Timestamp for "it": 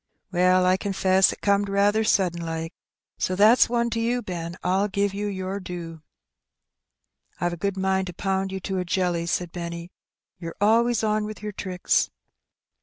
1.31-1.41